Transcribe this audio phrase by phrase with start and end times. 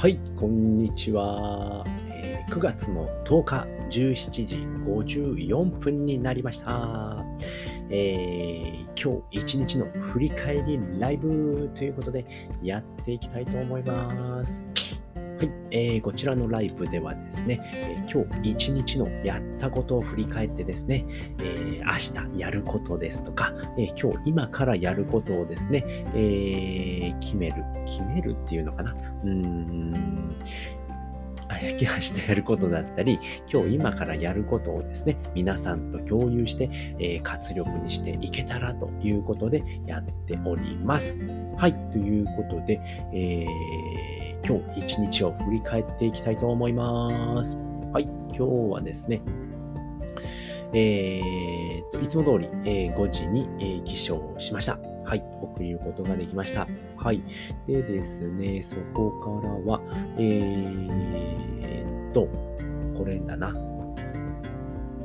[0.00, 1.82] はい、こんにちは。
[2.08, 7.24] えー9月の10日17時54分になりました。
[7.90, 12.24] えー今日一日の振り返りライブということで
[12.62, 14.62] やっていきたいと思います。
[15.38, 21.04] はい、えーこちらのライブではですね、えー今日一日のやったことを振り返ってですね、
[21.40, 25.84] えー明日やることですとか、えー今日今からやることをですね、
[26.16, 27.62] えー決める。
[27.86, 28.90] 決めるっていうのかな？
[28.90, 30.36] うーん。
[31.50, 33.20] 明日やることだったり、
[33.52, 41.16] 今日今からやることをですね、皆さんと共有して、えー活力にしていけたらということでやっております。
[41.56, 42.80] はい、ということで、
[43.14, 44.17] えー
[44.48, 47.58] 今日一日を振り返っていきたいと思います。
[47.92, 49.20] はい、今日はですね、
[50.72, 54.78] えーっと、いつも通り、えー5時に、えー起床しました。
[55.04, 56.66] はい、起きることができました。
[56.96, 57.22] はい。
[57.66, 59.82] でですね、そこからは、
[60.16, 62.26] えーと、
[62.96, 63.48] これだな。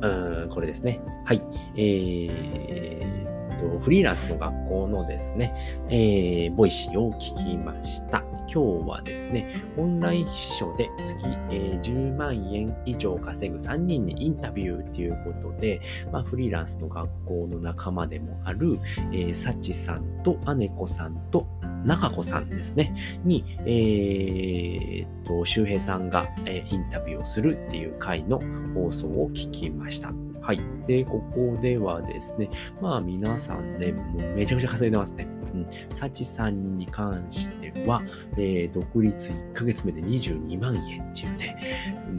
[0.00, 1.00] うん、これですね。
[1.24, 1.42] はい。
[1.76, 5.54] えーと、フリーランスの学校のですね、
[5.88, 8.22] えー、 Voicy を聞きました。
[8.52, 11.16] 今日はですね、オンライン秘書で月、
[11.50, 15.80] えー10万円以上稼ぐ3人にインタビューということで、
[16.12, 18.78] まあ、フリーランスの学校の仲間でもある、
[19.12, 21.46] えー、サチさんと姉子さんと
[21.84, 28.40] 中子さんですね、に、えーっと、周平さんが、えーインタビューをするっていう回の
[28.74, 30.23] 放送を聞きました。
[30.44, 30.60] はい。
[30.86, 32.50] で、ここではですね、
[32.80, 35.26] まあ皆さんね、もうめちゃくちゃ稼いでますね。
[35.54, 35.66] うん。
[35.88, 38.02] サチさんに関しては、
[38.36, 41.56] えー独立1ヶ月目で22万円っていうね、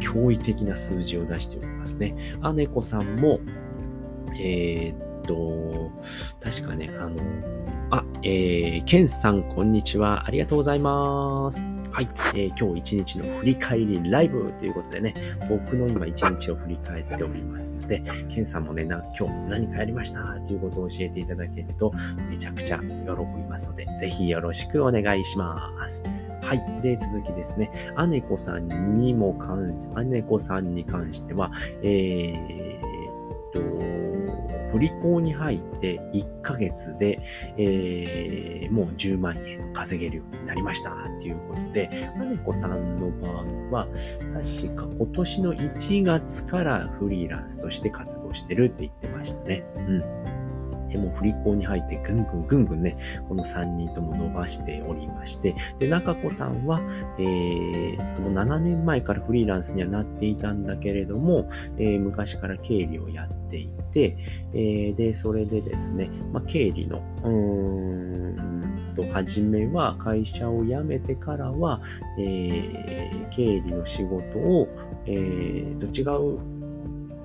[0.00, 2.14] 驚異的な数字を出しておりますね。
[2.54, 3.38] 姉子さんも、
[4.40, 5.90] えーと、
[6.40, 7.16] 確かね、あの、
[7.90, 10.26] あ、えー、ケンさん、こんにちは。
[10.26, 11.75] ありがとうございます。
[11.96, 15.14] はい、えー今日一日の振り返りライブということでね、
[15.48, 20.20] 僕の今一日を振り返っておりますので、ケンさんもね、な今日何かやりました？
[20.46, 21.94] ということを教えていただけると、
[22.28, 22.90] めちゃくちゃ喜び
[23.48, 26.04] ますので、ぜひよろしくお願いします。
[26.42, 26.82] はい。
[26.82, 27.70] で、続きですね。
[28.10, 29.74] 姉子さんにも関、
[30.10, 31.50] 姉子さんに関しては、
[31.82, 32.85] えー、
[34.76, 37.18] お利口に入って1ヶ月で、
[37.56, 43.86] えーもう10万円稼げるようになりましたっていうことで、まねこさんの場合は、
[44.34, 49.64] 確か今年の1月からフリーランスとして活動してるって言ってましたね。
[49.76, 50.25] うん。
[50.96, 52.96] でも、振り子に入ってぐんぐんぐんぐんね、
[53.28, 56.80] この3人とも伸ばしておりまして、で、中子さんは、
[57.18, 64.16] えーっと、7年前からフリーランスにはなっていたんだけれども、えー昔から経理をやっていて、
[64.54, 71.80] えーで、それでですね、まあ、経理の、うーんと、初めは会社を辞めてからは、
[72.18, 74.68] えー経理の仕事を、
[75.04, 76.04] えーと、違
[76.36, 76.55] う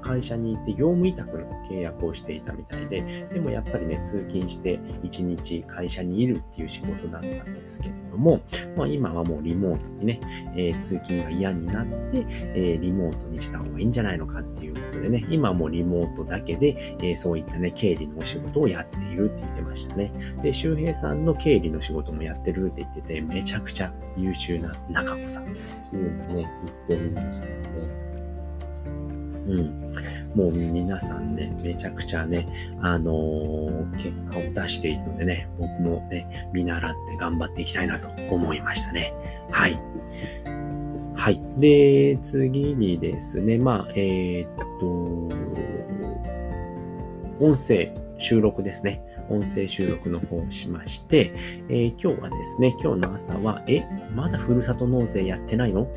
[0.00, 8.40] 会社に行って業務委託の契約をしていたみたいで、でもやっぱりね、通勤して一日会社にいるっていう仕事だったんですけれども、
[8.76, 10.20] まあ今はもうリモートにね、
[10.54, 20.12] えー通勤が嫌になって、えーリモートにした方がいいんじゃないのかっていうことでね、今はもうリモートだけで、えーそういったね、経理のお仕事をやっているって言ってましたね。
[20.42, 26.50] で、周平さんの経理の仕事もやってるって言ってて、めちゃくちゃ優秀な中子さんっていうのね、
[26.88, 28.07] 言っておりましたので、
[29.48, 29.92] うん。
[30.34, 32.46] もう皆さんね、めちゃくちゃね、
[32.80, 39.12] あのー結果を出しているのでね、僕もね、見習って頑張っていきたいなと思いましたね。
[39.50, 39.80] はい。
[41.14, 41.40] はい。
[41.56, 45.28] で、次にですね、まあ、えーっと、
[47.40, 49.02] 音声収録ですね。
[49.30, 51.32] 音声収録の方をしまして、
[51.68, 55.88] えー今日はですね、今日の朝は、え、まだふるさと納税やってないの？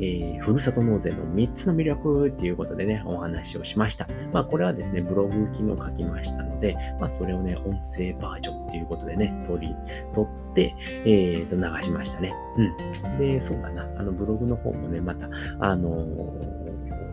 [0.00, 4.06] えーふるさと納税の3つの魅力っていうことでね、お話をしました。
[4.32, 9.74] まあ、これはですね、ブログ機能書きましたので、まあ、それをね、音声バージョンっていうことでね、取り、
[10.14, 10.74] 取って、
[11.04, 12.32] えーと、流しましたね。
[12.56, 13.18] うん。
[13.18, 13.82] で、そうだな。
[13.98, 15.28] あの、ブログの方もね、また、
[15.60, 16.57] あのー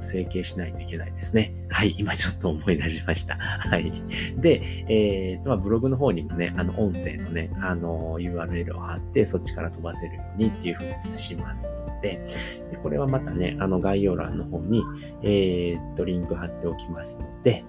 [0.06, 1.54] 整形しないといけないですね。
[1.70, 1.96] はい。
[1.98, 3.36] 今ちょっと思い出しました。
[3.36, 3.92] はい。
[4.38, 12.26] で、えーと、まあ、ブログの方にもね、あの、音声のね、あの URL を貼って、そっちから飛ばせるようにっていうふうにしますので、
[12.72, 14.84] で、これはまたね、あの概要欄の方に、
[15.24, 17.64] えーっと、リンク貼っておきますので、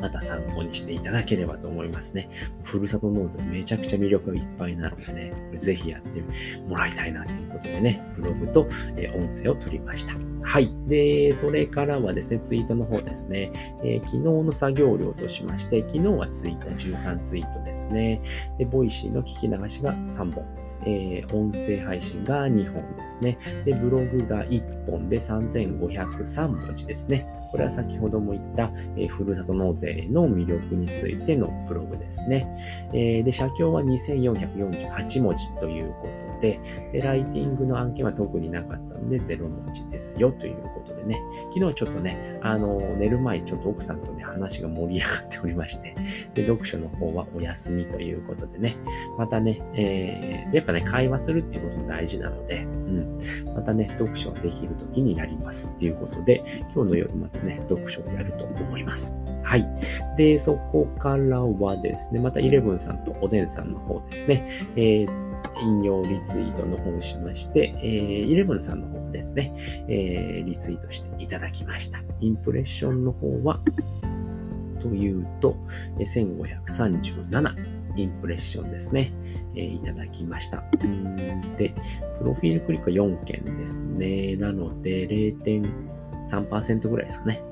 [0.00, 2.28] また参考にしていただければと思いますね。
[2.62, 6.22] ふるさと納税めちゃくちゃ魅力がいっぱいなのでね、ぜひやって
[6.68, 10.14] もらいたいなということでね、ブログと、え音声を取りました。
[10.42, 10.70] はい。
[10.86, 13.52] で、それからはですね、ツイートの方ですね、
[13.84, 18.20] えー昨日の作業量としまして、昨日はツイート13ツイートですね。
[18.58, 20.44] で、 Voicy の聞き流しが3本。
[20.86, 23.38] えー、音声配信が2本ですね。
[23.64, 27.26] で、ブログが1本で3503文字ですね。
[27.50, 32.46] これは先ほども言った、えー、ふるさと納税の魅力についてのブログですね。
[32.92, 36.60] えー、で、写経は2448文字ということで
[36.92, 41.20] で、ライティングの案件は特になかったので0文字ですよということでね、
[41.54, 45.94] 昨日ちょっとね、あの、寝る前ちょっと奥さんとね、話が盛り上がっておりまして、
[46.34, 48.74] で、読書の方はお休みということでね、
[49.18, 53.18] またね、えー、やっぱね、会話するっていうことも大事なので、うん、
[53.54, 56.42] またね、読書ができる時にやりますっていうことで、
[56.74, 59.16] 今日の夜またね、読書をやると思います。
[59.42, 59.66] はい。
[60.16, 65.29] で、そこからはですね、またイレブンさんとおでんさんの方ですね、えー
[65.62, 67.88] 引用リツイートの方をしまして、えー、
[68.24, 69.54] イレブンさんの方ですね、
[69.88, 72.00] えー、リツイートしていただきました。
[72.20, 73.60] インプレッションの方は、
[74.80, 75.56] というと、
[75.98, 79.12] 1537インプレッションですね、
[79.54, 80.62] えー、いただきました。
[81.58, 81.74] で、
[82.18, 84.36] プロフィールクリックは4件ですね。
[84.36, 85.99] なので、0.5
[86.30, 87.42] 3%ぐらいですかね。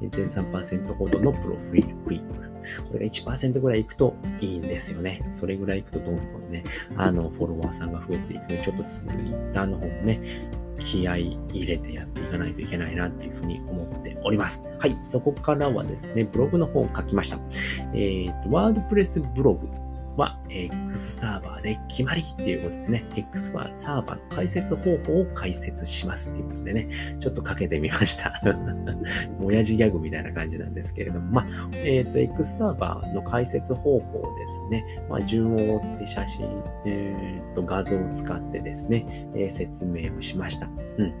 [0.00, 2.42] 0.3%ほどのプロフィールクリック。
[2.90, 5.28] これが1%ぐらいいくといいんですよね。
[5.32, 6.64] それぐらいいくとどんどんね、
[6.96, 10.20] あの、フォロワーさんが増えていくので、ちょっとツイッターの方もね、
[10.78, 14.62] 気合い入れてやっていかないといけないなっていうふうに思っております。
[14.78, 14.98] はい。
[15.02, 17.38] そこからはですね、ブログの方を書きました。
[17.94, 19.68] えっ、ー、と、ワードプレスブログ
[20.16, 26.88] は X サーバーで決まりっていうことでね、X はサーバーの解説方法を解説しますっていうことでね、
[27.20, 28.32] ちょっとかけてみました。
[29.40, 31.46] 親父ギャグみたいな感じなんですけれども、まあ、
[31.84, 40.68] えっ、ー、と、X サーバーの解説方法ですね、まあ、順を追って写真、えっ、ー、と、画像を使ってですね、えー、説明をしました。
[40.98, 41.12] うん。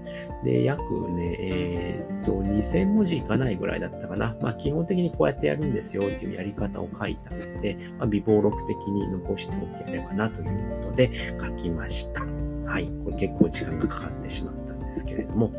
[0.44, 4.36] で、約ね、えっ、と、2000文字いかないぐらいだったかな。
[4.40, 11.10] まあ、基本的にこうやってやるんですよっていうやり方を書いたので、まあ、微暴録的に残しておければなということで
[11.40, 12.22] 書きました。
[12.66, 12.86] はい。
[13.04, 15.52] これ結構時間がかかってしまったんですけれども、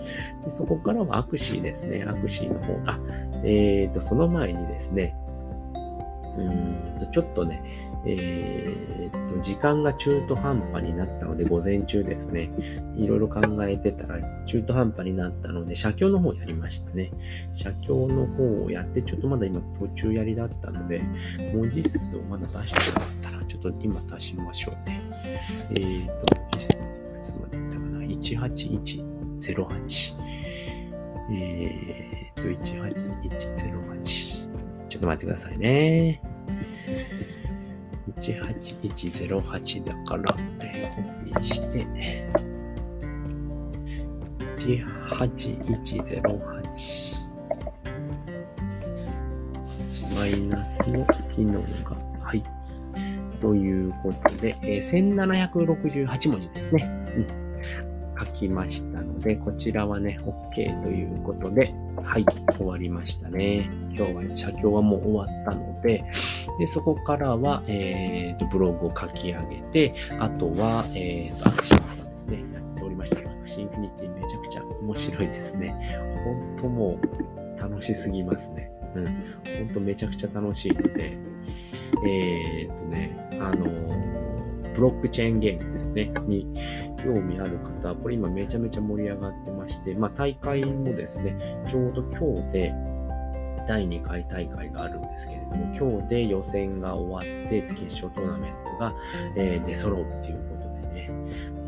[0.44, 2.04] でそこからはアクシーですね。
[2.08, 3.00] アクシーの方が、
[3.44, 5.16] えっ、ー、と、その前にですね、
[6.38, 7.62] うんと、ちょっとね、
[8.06, 12.52] えー、っと、時間が中途半端になったので、午前中ですね、
[12.98, 17.12] いろいろ考えてたら、中途半端になったので、写経の方やりましたね。
[17.54, 21.02] 写経の方をやって、ちょっとまだ今途中やりだったので、
[21.54, 25.02] 文字数をまだ出してなかったら、ちょっと今足しましょうね。
[25.72, 26.76] えー、っと、文字数、い
[27.22, 30.16] つまでいったかな ?18108。
[31.32, 34.44] えー、っと、18108。
[34.90, 36.33] ちょっと待ってくださいね。
[38.32, 41.86] 18108だから、えー、コピーして、
[44.58, 47.14] 18108。
[50.16, 52.44] マイナスの機能が、はい。
[53.42, 56.88] ということで、えー、1768文字ですね。
[57.16, 57.28] うん。
[58.18, 61.74] 書きましたので、こちらはね、OK ということで、
[62.04, 63.70] はい、終わりましたね。
[63.92, 66.04] 今日は、ね写経はもう終わったので、
[66.60, 73.18] で、そこからは、えっ、ー、と、ブログを書き上げて、あとは、えっ、ー、と、アクションですね、やっておりました。
[73.20, 76.00] Axie Infinity めちゃくちゃ面白いですね。
[76.24, 78.72] ほんともう、楽しすぎますね。
[78.96, 79.06] うん。
[79.06, 81.18] ほんとめちゃくちゃ楽しいので、
[82.06, 83.66] えっ、ー、とね、あの
[84.76, 86.48] ブロックチェーンゲームですね、に
[87.04, 91.38] 興味ある方、これ今めちゃめちゃ盛り上がってまして、まあ大会もですね、
[91.70, 92.74] ちょうど今日で
[93.68, 98.94] 第2回大会があるんですけれども、今日で予選が終わって決勝トーナメントが、
[99.36, 101.10] えー、出揃うっていうことでね、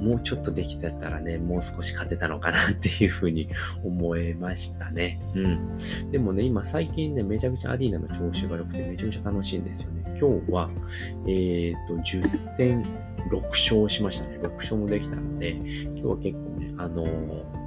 [0.01, 3.49] もうちょっとできてたらね、もう少し勝てたのかなっていうふうに
[3.83, 5.19] 思えましたね。
[5.35, 6.11] うん。
[6.11, 10.03] でもね、今最近ね、めちゃくちゃアディーナの調子が良くてめちゃめちゃ楽しいんですよね。
[10.19, 10.69] 今日は、
[11.27, 12.83] えっ、と、10戦
[13.31, 14.39] 6勝しましたね。
[14.41, 17.65] 6勝もできたので、今日は結構ね、あのー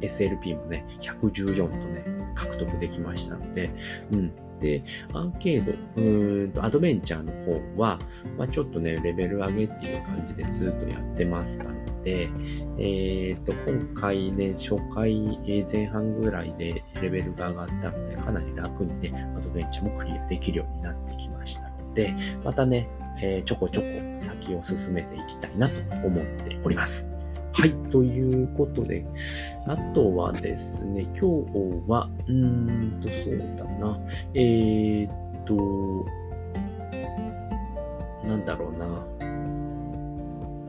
[0.00, 3.70] SLP もね、114とね、獲得できましたので、
[4.12, 4.32] うん。
[4.60, 7.32] で、アーケード、うーんと、アドベンチャーの
[7.76, 7.98] 方は、
[8.36, 12.28] まあ、ちょっとね、レベル上げっていう感じでずっとやってましたので、
[12.78, 15.38] えっ、ー、と、今回ね、初回、
[15.70, 22.88] 前半ぐらいでレベルが上がったので、かなり楽にね、アドベンチャーもクリアできるようになってきましたので、またね、
[23.22, 23.86] えー、ちょこちょこ
[24.18, 27.19] 先を進めていきたいなと思っております。
[27.52, 27.72] はい。
[27.90, 29.04] ということで、
[29.66, 31.20] あとはですね、今日
[31.88, 33.98] は、うーんと、そうだな。
[34.34, 36.06] えー、っと、
[38.26, 39.06] なんだろうな。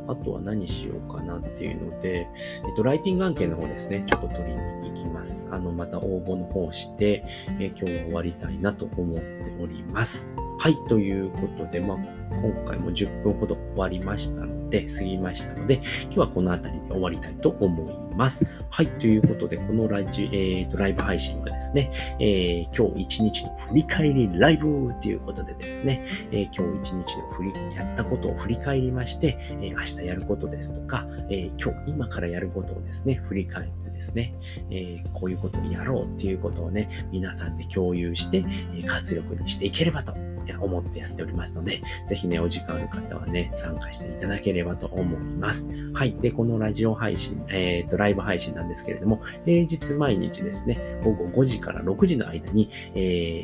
[0.07, 2.27] あとは何しようかなっていうので、
[2.67, 5.47] えっと、ライティング案件の方ですね、ちょっと取りに行きます。
[5.51, 7.23] あの、また応募の方して、
[7.59, 9.23] え今日は終わりたいなと思って
[9.61, 10.27] おります。
[10.57, 11.97] はい、ということで、まあ、
[12.35, 18.45] 今回も10分ほど終わりましたので、過ぎましたので、今日はこの辺りで終わりたいと思います。
[18.69, 34.33] はい、ということで、このラジ、えーと、ライブ配信はですね、えー、今日一日の振り返りライブということでですね、えー、今日一日の振り、やったことを振り返りまして、えー、明日やることですとか、え今日、今からやることをですね、振り返ってですね、
[34.69, 38.43] えこういうことをやろうっていうことをね、皆さんで共有して、
[38.75, 45.67] え活力にしていければと思ってやっておりますので、ぜひね、お時間ある方はね、参加していただければと思います。
[45.93, 46.13] はい。
[46.13, 53.43] で、このラジオ配信、えっ、ー、と、ライブ配信なんですけれども、平日毎日ですね、午後5時から6時の間に、え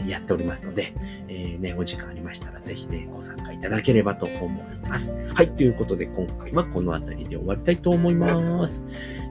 [0.00, 0.92] ー、やっておりますので、
[1.28, 5.14] えー、ね、お時間ありましたら、ぜひね、ご参加いただければと思います。
[5.34, 5.50] はい。
[5.50, 8.86] ということで、今回はこの辺りで終わりたいと思います。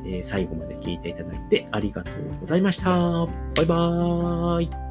[0.05, 2.89] えー、最後まで聞いていただいてありがとうございました。
[2.89, 4.86] バイバーイ。